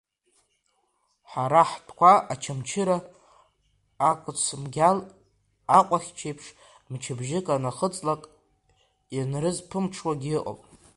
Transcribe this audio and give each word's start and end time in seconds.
Ҳара 1.31 1.63
ҳтәқәа 1.69 2.11
Очамчыра, 2.31 2.97
акыц 4.09 4.39
мгьал 4.61 4.97
акәахьчеиԥш, 5.77 6.45
мчыбжьык 6.91 7.47
анахыҵлак, 7.55 8.21
ианрызԥымҽуагьы 9.15 10.37
ыҟоуп. 10.49 10.61